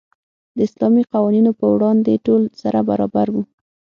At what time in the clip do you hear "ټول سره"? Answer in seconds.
2.27-2.79